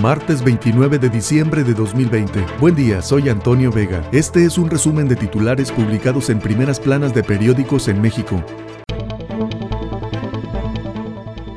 martes 0.00 0.42
29 0.42 0.98
de 0.98 1.08
diciembre 1.08 1.64
de 1.64 1.74
2020. 1.74 2.44
Buen 2.60 2.74
día, 2.74 3.02
soy 3.02 3.28
Antonio 3.28 3.70
Vega. 3.70 4.02
Este 4.12 4.44
es 4.44 4.58
un 4.58 4.68
resumen 4.68 5.08
de 5.08 5.16
titulares 5.16 5.70
publicados 5.70 6.30
en 6.30 6.40
primeras 6.40 6.80
planas 6.80 7.14
de 7.14 7.22
periódicos 7.22 7.88
en 7.88 8.00
México. 8.00 8.42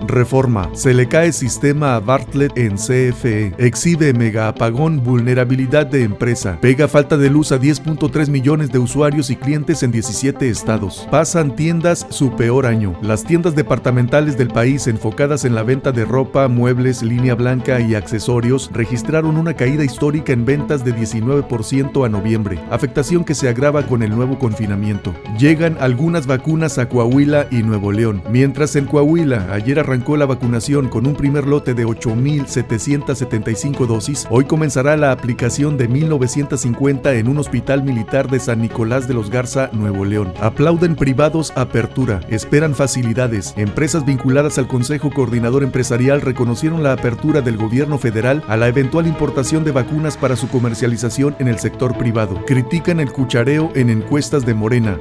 Reforma. 0.07 0.69
Se 0.73 0.93
le 0.93 1.07
cae 1.07 1.31
sistema 1.31 1.95
a 1.95 1.99
Bartlett 1.99 2.57
en 2.57 2.75
CFE. 2.75 3.53
Exhibe 3.57 4.13
mega 4.13 4.47
apagón, 4.47 5.03
vulnerabilidad 5.03 5.85
de 5.85 6.03
empresa. 6.03 6.57
Pega 6.61 6.87
falta 6.87 7.17
de 7.17 7.29
luz 7.29 7.51
a 7.51 7.59
10.3 7.59 8.29
millones 8.29 8.71
de 8.71 8.79
usuarios 8.79 9.29
y 9.29 9.35
clientes 9.35 9.83
en 9.83 9.91
17 9.91 10.49
estados. 10.49 11.07
Pasan 11.11 11.55
tiendas 11.55 12.07
su 12.09 12.35
peor 12.35 12.65
año. 12.65 12.97
Las 13.01 13.23
tiendas 13.23 13.55
departamentales 13.55 14.37
del 14.37 14.47
país 14.47 14.87
enfocadas 14.87 15.45
en 15.45 15.55
la 15.55 15.63
venta 15.63 15.91
de 15.91 16.05
ropa, 16.05 16.47
muebles, 16.47 17.03
línea 17.03 17.35
blanca 17.35 17.79
y 17.79 17.95
accesorios 17.95 18.69
registraron 18.73 19.37
una 19.37 19.53
caída 19.53 19.83
histórica 19.83 20.33
en 20.33 20.45
ventas 20.45 20.85
de 20.85 20.95
19% 20.95 22.05
a 22.05 22.09
noviembre, 22.09 22.59
afectación 22.69 23.23
que 23.23 23.35
se 23.35 23.49
agrava 23.49 23.85
con 23.85 24.03
el 24.03 24.15
nuevo 24.15 24.39
confinamiento. 24.39 25.13
Llegan 25.37 25.77
algunas 25.79 26.27
vacunas 26.27 26.77
a 26.77 26.87
Coahuila 26.89 27.47
y 27.51 27.63
Nuevo 27.63 27.91
León, 27.91 28.23
mientras 28.31 28.75
en 28.75 28.85
Coahuila 28.85 29.47
ayer 29.51 29.79
arrancó 29.79 29.96
la 30.17 30.25
vacunación 30.25 30.89
con 30.89 31.05
un 31.05 31.15
primer 31.15 31.45
lote 31.45 31.73
de 31.73 31.85
8.775 31.85 33.85
dosis, 33.85 34.27
hoy 34.29 34.45
comenzará 34.45 34.95
la 34.95 35.11
aplicación 35.11 35.77
de 35.77 35.89
1.950 35.89 37.15
en 37.15 37.27
un 37.27 37.37
hospital 37.37 37.83
militar 37.83 38.29
de 38.29 38.39
San 38.39 38.61
Nicolás 38.61 39.07
de 39.07 39.13
los 39.13 39.29
Garza, 39.29 39.69
Nuevo 39.73 40.05
León. 40.05 40.33
Aplauden 40.39 40.95
privados 40.95 41.51
apertura, 41.55 42.21
esperan 42.29 42.75
facilidades. 42.75 43.53
Empresas 43.57 44.05
vinculadas 44.05 44.57
al 44.57 44.67
Consejo 44.67 45.11
Coordinador 45.11 45.63
Empresarial 45.63 46.21
reconocieron 46.21 46.83
la 46.83 46.93
apertura 46.93 47.41
del 47.41 47.57
gobierno 47.57 47.97
federal 47.97 48.43
a 48.47 48.57
la 48.57 48.67
eventual 48.67 49.07
importación 49.07 49.63
de 49.63 49.71
vacunas 49.71 50.17
para 50.17 50.35
su 50.35 50.47
comercialización 50.47 51.35
en 51.39 51.47
el 51.47 51.59
sector 51.59 51.97
privado. 51.97 52.43
Critican 52.45 52.99
el 52.99 53.11
cuchareo 53.11 53.71
en 53.75 53.89
encuestas 53.89 54.45
de 54.45 54.53
Morena. 54.53 54.99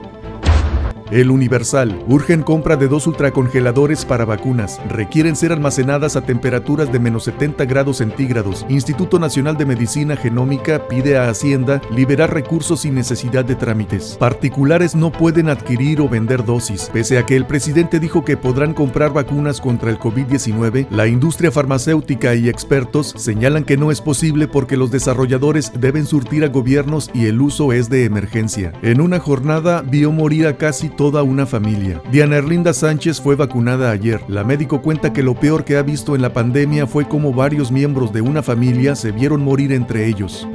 El 1.11 1.31
Universal. 1.31 2.03
Urgen 2.09 2.43
compra 2.43 2.77
de 2.77 2.89
dos 2.89 3.07
ultracongeladores 3.07 4.05
para 4.05 4.25
vacunas. 4.25 4.81
Requieren 4.89 5.37
ser 5.37 5.53
almacenadas 5.53 6.17
a 6.17 6.23
temperaturas 6.23 6.93
de 6.93 6.99
menos 6.99 7.25
70 7.25 7.65
grados 7.65 7.99
centígrados. 7.99 8.67
Instituto 8.69 9.19
Nacional 9.21 9.57
de 9.57 9.67
Medicina 9.67 10.17
Genómica 10.17 10.89
pide 10.89 11.17
a 11.17 11.29
Hacienda 11.29 11.81
liberar 11.95 12.35
recursos 12.35 12.81
sin 12.81 12.95
necesidad 12.95 13.45
de 13.45 13.55
trámites. 13.55 14.17
Particulares 14.19 14.97
no 14.97 15.13
pueden 15.13 15.49
adquirir 15.49 16.01
o 16.01 16.09
vender 16.09 16.45
dosis. 16.45 16.91
Pese 16.93 17.19
a 17.19 17.27
que 17.27 17.37
el 17.37 17.47
presidente 17.47 18.01
dijo 18.01 18.25
que 18.25 18.37
podrán 18.37 18.75
comprar 18.75 19.13
vacunas 19.13 19.61
contra 19.61 19.91
el 19.91 19.99
COVID-19, 19.99 20.89
la 20.91 21.07
industria 21.07 21.53
farmacéutica 21.53 22.35
y 22.35 22.49
expertos 22.49 23.15
señalan 23.17 23.65
que 23.65 23.77
no 23.77 23.93
es 23.93 24.01
posible 24.01 24.49
porque 24.49 24.77
los 24.77 24.91
desarrolladores 24.91 25.73
deben 25.79 26.07
surtir 26.07 26.45
a 26.45 26.49
gobiernos 26.49 27.11
y 27.15 27.27
el 27.27 27.41
uso 27.41 27.73
es 27.73 27.89
de 27.89 28.05
emergencia. 28.05 28.73
En 28.83 29.01
una 29.01 29.21
jornada 29.21 29.83
vio 29.83 30.11
morir 30.11 30.47
a 30.49 30.57
casi 30.57 30.89
toda 30.97 31.23
una 31.23 31.47
familia. 31.47 32.03
Diana 32.11 32.37
Erlinda 32.37 32.73
Sánchez 32.73 33.21
fue 33.21 33.37
vacunada 33.37 33.91
ayer. 33.91 34.21
La 34.29 34.43
médico 34.43 34.83
cuenta 34.83 35.13
que 35.13 35.23
lo 35.23 35.35
peor 35.35 35.65
que 35.65 35.77
ha 35.77 35.83
visto 35.83 36.17
en 36.17 36.23
la 36.23 36.33
pandemia 36.33 36.87
fue 36.87 37.07
como 37.07 37.33
varios 37.33 37.71
miembros 37.71 38.13
de 38.13 38.23
una 38.23 38.43
familia 38.43 38.97
se 38.97 39.13
vieron 39.13 39.43
morir 39.43 39.73
entre 39.73 40.07
ellos. 40.07 40.49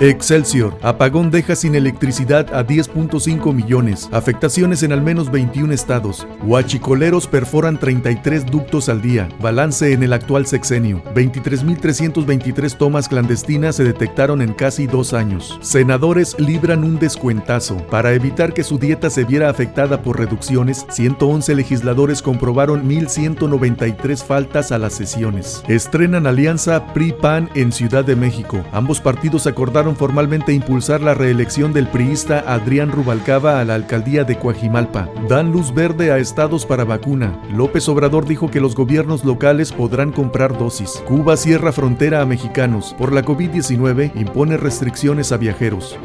Excelsior. 0.00 0.78
Apagón 0.82 1.32
deja 1.32 1.56
sin 1.56 1.74
electricidad 1.74 2.54
a 2.54 2.64
10.5 2.64 3.52
millones. 3.52 4.08
Afectaciones 4.12 4.84
en 4.84 4.92
al 4.92 5.02
menos 5.02 5.30
21 5.30 5.72
estados. 5.72 6.24
Huachicoleros 6.44 7.26
perforan 7.26 7.80
33 7.80 8.46
ductos 8.46 8.88
al 8.88 9.02
día. 9.02 9.28
Balance 9.40 9.92
en 9.92 10.04
el 10.04 10.12
actual 10.12 10.46
sexenio. 10.46 11.02
23.323 11.14 12.76
tomas 12.76 13.08
clandestinas 13.08 13.74
se 13.74 13.84
detectaron 13.84 14.40
en 14.40 14.52
casi 14.52 14.86
dos 14.86 15.14
años. 15.14 15.58
Senadores 15.62 16.36
libran 16.38 16.84
un 16.84 17.00
descuentazo. 17.00 17.76
Para 17.88 18.12
evitar 18.12 18.54
que 18.54 18.62
su 18.62 18.78
dieta 18.78 19.10
se 19.10 19.24
viera 19.24 19.50
afectada 19.50 20.02
por 20.02 20.18
reducciones, 20.18 20.86
111 20.90 21.56
legisladores 21.56 22.22
comprobaron 22.22 22.88
1.193 22.88 24.24
faltas 24.24 24.70
a 24.70 24.78
las 24.78 24.92
sesiones. 24.92 25.64
Estrenan 25.66 26.28
alianza 26.28 26.92
PRI-PAN 26.94 27.50
en 27.56 27.72
Ciudad 27.72 28.04
de 28.04 28.14
México. 28.14 28.64
Ambos 28.72 29.00
partidos 29.00 29.48
acordaron 29.48 29.87
formalmente 29.96 30.52
impulsar 30.52 31.00
la 31.00 31.14
reelección 31.14 31.72
del 31.72 31.86
priista 31.88 32.44
Adrián 32.46 32.90
Rubalcaba 32.90 33.60
a 33.60 33.64
la 33.64 33.74
alcaldía 33.74 34.24
de 34.24 34.38
Coajimalpa. 34.38 35.08
Dan 35.28 35.52
luz 35.52 35.72
verde 35.72 36.12
a 36.12 36.18
estados 36.18 36.66
para 36.66 36.84
vacuna. 36.84 37.40
López 37.52 37.88
Obrador 37.88 38.26
dijo 38.26 38.50
que 38.50 38.60
los 38.60 38.74
gobiernos 38.74 39.24
locales 39.24 39.72
podrán 39.72 40.12
comprar 40.12 40.56
dosis. 40.58 41.02
Cuba 41.06 41.36
cierra 41.36 41.72
frontera 41.72 42.20
a 42.20 42.26
mexicanos. 42.26 42.94
Por 42.98 43.12
la 43.12 43.24
COVID-19 43.24 44.12
impone 44.14 44.56
restricciones 44.56 45.32
a 45.32 45.36
viajeros. 45.36 45.98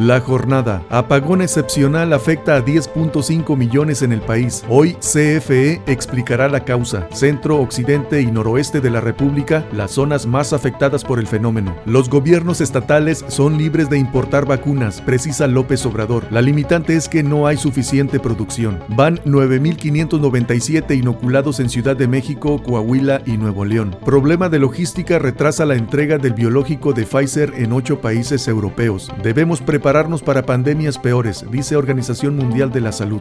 La 0.00 0.18
jornada. 0.18 0.82
Apagón 0.88 1.42
excepcional 1.42 2.14
afecta 2.14 2.56
a 2.56 2.64
10.5 2.64 3.54
millones 3.54 4.00
en 4.00 4.12
el 4.12 4.22
país. 4.22 4.64
Hoy 4.66 4.94
CFE 4.94 5.82
explicará 5.86 6.48
la 6.48 6.64
causa. 6.64 7.06
Centro, 7.12 7.58
occidente 7.58 8.22
y 8.22 8.30
noroeste 8.30 8.80
de 8.80 8.88
la 8.88 9.02
República, 9.02 9.62
las 9.74 9.90
zonas 9.90 10.24
más 10.24 10.54
afectadas 10.54 11.04
por 11.04 11.18
el 11.18 11.26
fenómeno. 11.26 11.76
Los 11.84 12.08
gobiernos 12.08 12.62
estatales 12.62 13.26
son 13.28 13.58
libres 13.58 13.90
de 13.90 13.98
importar 13.98 14.46
vacunas, 14.46 15.02
precisa 15.02 15.46
López 15.46 15.84
Obrador. 15.84 16.24
La 16.30 16.40
limitante 16.40 16.96
es 16.96 17.06
que 17.06 17.22
no 17.22 17.46
hay 17.46 17.58
suficiente 17.58 18.18
producción. 18.18 18.82
Van 18.88 19.18
9.597 19.26 20.96
inoculados 20.96 21.60
en 21.60 21.68
Ciudad 21.68 21.94
de 21.94 22.08
México, 22.08 22.62
Coahuila 22.62 23.20
y 23.26 23.36
Nuevo 23.36 23.66
León. 23.66 23.94
Problema 24.02 24.48
de 24.48 24.60
logística 24.60 25.18
retrasa 25.18 25.66
la 25.66 25.74
entrega 25.74 26.16
del 26.16 26.32
biológico 26.32 26.94
de 26.94 27.04
Pfizer 27.04 27.52
en 27.58 27.74
ocho 27.74 28.00
países 28.00 28.48
europeos. 28.48 29.12
Debemos 29.22 29.60
preparar 29.60 29.89
prepararnos 29.90 30.22
para 30.22 30.46
pandemias 30.46 30.98
peores, 30.98 31.44
dice 31.50 31.74
Organización 31.74 32.36
Mundial 32.36 32.70
de 32.70 32.80
la 32.80 32.92
Salud. 32.92 33.20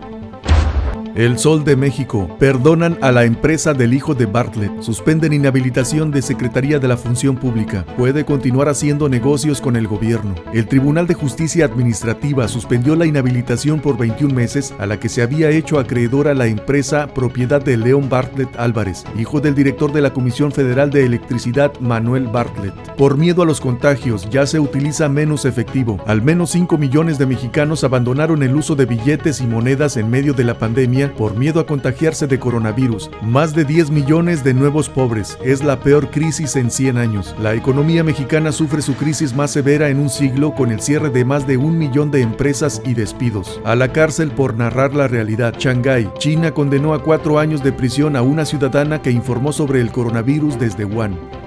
El 1.19 1.37
Sol 1.37 1.65
de 1.65 1.75
México. 1.75 2.33
Perdonan 2.39 2.97
a 3.01 3.11
la 3.11 3.25
empresa 3.25 3.73
del 3.73 3.93
hijo 3.93 4.15
de 4.15 4.25
Bartlett. 4.25 4.81
Suspenden 4.81 5.33
inhabilitación 5.33 6.11
de 6.11 6.21
Secretaría 6.21 6.79
de 6.79 6.87
la 6.87 6.95
Función 6.95 7.35
Pública. 7.35 7.85
Puede 7.97 8.23
continuar 8.23 8.69
haciendo 8.69 9.09
negocios 9.09 9.59
con 9.59 9.75
el 9.75 9.85
gobierno. 9.85 10.33
El 10.53 10.65
Tribunal 10.69 11.07
de 11.07 11.15
Justicia 11.15 11.65
Administrativa 11.65 12.47
suspendió 12.47 12.95
la 12.95 13.05
inhabilitación 13.05 13.81
por 13.81 13.97
21 13.97 14.33
meses 14.33 14.73
a 14.79 14.85
la 14.85 14.97
que 14.97 15.09
se 15.09 15.21
había 15.21 15.49
hecho 15.49 15.77
acreedora 15.77 16.33
la 16.33 16.47
empresa 16.47 17.07
propiedad 17.07 17.61
de 17.61 17.75
León 17.75 18.07
Bartlett 18.07 18.57
Álvarez, 18.57 19.03
hijo 19.17 19.41
del 19.41 19.55
director 19.55 19.91
de 19.91 19.99
la 19.99 20.13
Comisión 20.13 20.53
Federal 20.53 20.89
de 20.89 21.03
Electricidad 21.03 21.77
Manuel 21.81 22.27
Bartlett. 22.27 22.95
Por 22.95 23.17
miedo 23.17 23.43
a 23.43 23.45
los 23.45 23.59
contagios 23.59 24.29
ya 24.29 24.45
se 24.45 24.61
utiliza 24.61 25.09
menos 25.09 25.43
efectivo. 25.43 25.99
Al 26.05 26.21
menos 26.21 26.51
5 26.51 26.77
millones 26.77 27.17
de 27.17 27.25
mexicanos 27.25 27.83
abandonaron 27.83 28.41
el 28.41 28.55
uso 28.55 28.73
de 28.77 28.85
billetes 28.85 29.41
y 29.41 29.47
monedas 29.47 29.97
en 29.97 30.09
medio 30.09 30.31
de 30.31 30.45
la 30.45 30.57
pandemia 30.57 31.08
por 31.09 31.35
miedo 31.35 31.59
a 31.59 31.65
contagiarse 31.65 32.27
de 32.27 32.39
coronavirus. 32.39 33.09
Más 33.21 33.53
de 33.53 33.65
10 33.65 33.91
millones 33.91 34.43
de 34.43 34.53
nuevos 34.53 34.89
pobres. 34.89 35.37
Es 35.43 35.63
la 35.63 35.79
peor 35.79 36.09
crisis 36.09 36.55
en 36.55 36.71
100 36.71 36.97
años. 36.97 37.35
La 37.39 37.53
economía 37.53 38.03
mexicana 38.03 38.51
sufre 38.51 38.81
su 38.81 38.95
crisis 38.95 39.35
más 39.35 39.51
severa 39.51 39.89
en 39.89 39.99
un 39.99 40.09
siglo 40.09 40.53
con 40.53 40.71
el 40.71 40.81
cierre 40.81 41.09
de 41.09 41.25
más 41.25 41.47
de 41.47 41.57
un 41.57 41.77
millón 41.77 42.11
de 42.11 42.21
empresas 42.21 42.81
y 42.85 42.93
despidos. 42.93 43.59
A 43.65 43.75
la 43.75 43.91
cárcel 43.91 44.31
por 44.31 44.55
narrar 44.55 44.93
la 44.93 45.07
realidad. 45.07 45.55
Shanghái, 45.57 46.09
China 46.17 46.53
condenó 46.53 46.93
a 46.93 47.03
cuatro 47.03 47.39
años 47.39 47.63
de 47.63 47.71
prisión 47.71 48.15
a 48.15 48.21
una 48.21 48.45
ciudadana 48.45 49.01
que 49.01 49.11
informó 49.11 49.51
sobre 49.51 49.81
el 49.81 49.91
coronavirus 49.91 50.59
desde 50.59 50.85
Wuhan. 50.85 51.38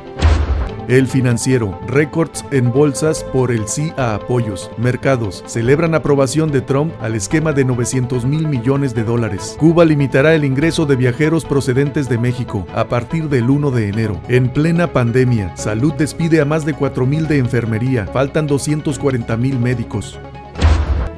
El 0.92 1.08
financiero, 1.08 1.80
récords 1.86 2.44
en 2.50 2.70
bolsas 2.70 3.24
por 3.24 3.50
el 3.50 3.66
sí 3.66 3.94
a 3.96 4.14
apoyos. 4.14 4.70
Mercados, 4.76 5.42
celebran 5.46 5.94
aprobación 5.94 6.52
de 6.52 6.60
Trump 6.60 6.92
al 7.00 7.14
esquema 7.14 7.54
de 7.54 7.64
900 7.64 8.26
mil 8.26 8.46
millones 8.46 8.94
de 8.94 9.02
dólares. 9.02 9.56
Cuba 9.58 9.86
limitará 9.86 10.34
el 10.34 10.44
ingreso 10.44 10.84
de 10.84 10.96
viajeros 10.96 11.46
procedentes 11.46 12.10
de 12.10 12.18
México 12.18 12.66
a 12.74 12.88
partir 12.88 13.30
del 13.30 13.48
1 13.48 13.70
de 13.70 13.88
enero. 13.88 14.20
En 14.28 14.50
plena 14.50 14.92
pandemia, 14.92 15.56
Salud 15.56 15.94
despide 15.94 16.42
a 16.42 16.44
más 16.44 16.66
de 16.66 16.74
4 16.74 17.06
mil 17.06 17.26
de 17.26 17.38
enfermería. 17.38 18.06
Faltan 18.08 18.46
240 18.46 19.34
mil 19.38 19.58
médicos. 19.58 20.20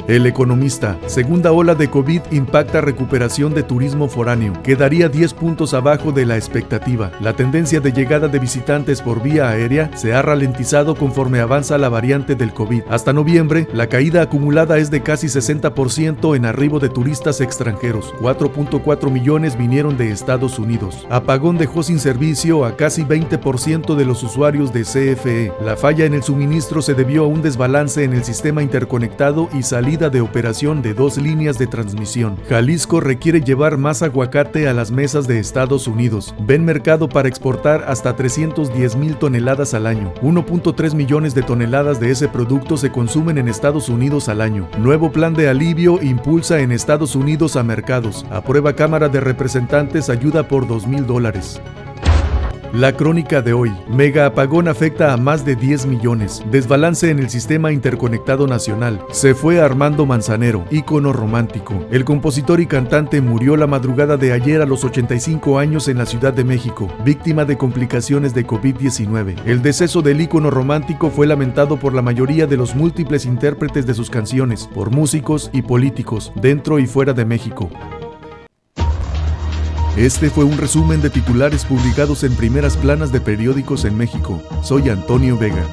El 0.06 0.26
economista, 0.26 0.98
segunda 1.06 1.50
ola 1.52 1.74
de 1.74 1.88
COVID 1.88 2.20
impacta 2.30 2.82
recuperación 2.82 3.54
de 3.54 3.62
turismo 3.62 4.06
foráneo. 4.06 4.52
Quedaría 4.62 5.08
10 5.08 5.32
puntos 5.32 5.72
abajo 5.72 6.12
de 6.12 6.26
la 6.26 6.36
expectativa. 6.36 7.10
La 7.22 7.32
tendencia 7.32 7.80
de 7.80 7.90
llegada 7.90 8.28
de 8.28 8.38
visitantes 8.38 9.00
por 9.00 9.22
vía 9.22 9.48
aérea 9.48 9.90
se 9.96 10.12
ha 10.12 10.20
ralentizado 10.20 10.94
conforme 10.94 11.40
avanza 11.40 11.78
la 11.78 11.88
variante 11.88 12.34
del 12.34 12.52
COVID. 12.52 12.82
Hasta 12.90 13.14
noviembre, 13.14 13.66
la 13.72 13.86
caída 13.86 14.20
acumulada 14.20 14.76
es 14.76 14.90
de 14.90 15.02
casi 15.02 15.28
60% 15.28 16.36
en 16.36 16.44
arribo 16.44 16.80
de 16.80 16.90
turistas 16.90 17.40
extranjeros. 17.40 18.12
4.4 18.20 19.10
millones 19.10 19.56
vinieron 19.56 19.96
de 19.96 20.10
Estados 20.10 20.58
Unidos. 20.58 21.06
Apagón 21.08 21.56
dejó 21.56 21.82
sin 21.82 21.98
servicio 21.98 22.66
a 22.66 22.76
casi 22.76 23.04
20% 23.04 23.94
de 23.94 24.04
los 24.04 24.22
usuarios 24.22 24.70
de 24.70 24.82
CFE. 24.82 25.50
La 25.64 25.78
falla 25.78 26.04
en 26.04 26.12
el 26.12 26.22
suministro 26.22 26.82
se 26.82 26.92
debió 26.92 27.24
a 27.24 27.26
un 27.26 27.40
desbalance 27.40 28.04
en 28.04 28.12
el 28.12 28.22
sistema 28.22 28.62
interconectado 28.62 29.48
y 29.54 29.62
salida 29.62 29.93
de 29.96 30.20
operación 30.20 30.82
de 30.82 30.92
dos 30.92 31.16
líneas 31.16 31.56
de 31.56 31.68
transmisión. 31.68 32.36
Jalisco 32.48 33.00
requiere 33.00 33.40
llevar 33.40 33.78
más 33.78 34.02
aguacate 34.02 34.66
a 34.68 34.74
las 34.74 34.90
mesas 34.90 35.28
de 35.28 35.38
Estados 35.38 35.86
Unidos. 35.86 36.34
Ven 36.40 36.64
mercado 36.64 37.08
para 37.08 37.28
exportar 37.28 37.84
hasta 37.86 38.16
310 38.16 38.96
mil 38.96 39.16
toneladas 39.16 39.72
al 39.72 39.86
año. 39.86 40.12
1.3 40.20 40.94
millones 40.94 41.34
de 41.34 41.42
toneladas 41.42 42.00
de 42.00 42.10
ese 42.10 42.28
producto 42.28 42.76
se 42.76 42.90
consumen 42.90 43.38
en 43.38 43.46
Estados 43.48 43.88
Unidos 43.88 44.28
al 44.28 44.40
año. 44.40 44.68
Nuevo 44.78 45.12
plan 45.12 45.32
de 45.32 45.48
alivio 45.48 46.02
impulsa 46.02 46.58
en 46.58 46.72
Estados 46.72 47.14
Unidos 47.14 47.54
a 47.54 47.62
mercados. 47.62 48.26
Aprueba 48.30 48.74
Cámara 48.74 49.08
de 49.08 49.20
Representantes 49.20 50.10
ayuda 50.10 50.48
por 50.48 50.66
2 50.66 50.88
mil 50.88 51.06
dólares. 51.06 51.60
La 52.74 52.96
crónica 52.96 53.40
de 53.40 53.52
hoy. 53.52 53.72
Mega 53.88 54.26
apagón 54.26 54.66
afecta 54.66 55.12
a 55.12 55.16
más 55.16 55.44
de 55.44 55.54
10 55.54 55.86
millones. 55.86 56.42
Desbalance 56.50 57.08
en 57.08 57.20
el 57.20 57.30
sistema 57.30 57.70
interconectado 57.70 58.48
nacional. 58.48 59.00
Se 59.12 59.36
fue 59.36 59.60
Armando 59.60 60.06
Manzanero, 60.06 60.64
ícono 60.72 61.12
romántico. 61.12 61.86
El 61.92 62.04
compositor 62.04 62.58
y 62.58 62.66
cantante 62.66 63.20
murió 63.20 63.56
la 63.56 63.68
madrugada 63.68 64.16
de 64.16 64.32
ayer 64.32 64.60
a 64.60 64.66
los 64.66 64.82
85 64.82 65.60
años 65.60 65.86
en 65.86 65.98
la 65.98 66.06
Ciudad 66.06 66.32
de 66.32 66.42
México, 66.42 66.92
víctima 67.04 67.44
de 67.44 67.56
complicaciones 67.56 68.34
de 68.34 68.44
COVID-19. 68.44 69.36
El 69.46 69.62
deceso 69.62 70.02
del 70.02 70.20
ícono 70.20 70.50
romántico 70.50 71.10
fue 71.10 71.28
lamentado 71.28 71.78
por 71.78 71.94
la 71.94 72.02
mayoría 72.02 72.48
de 72.48 72.56
los 72.56 72.74
múltiples 72.74 73.24
intérpretes 73.24 73.86
de 73.86 73.94
sus 73.94 74.10
canciones, 74.10 74.68
por 74.74 74.90
músicos 74.90 75.48
y 75.52 75.62
políticos, 75.62 76.32
dentro 76.34 76.80
y 76.80 76.88
fuera 76.88 77.12
de 77.12 77.24
México. 77.24 77.70
Este 79.96 80.28
fue 80.28 80.42
un 80.42 80.58
resumen 80.58 81.00
de 81.00 81.08
titulares 81.08 81.64
publicados 81.64 82.24
en 82.24 82.34
primeras 82.34 82.76
planas 82.76 83.12
de 83.12 83.20
periódicos 83.20 83.84
en 83.84 83.96
México. 83.96 84.42
Soy 84.60 84.88
Antonio 84.88 85.38
Vega. 85.38 85.64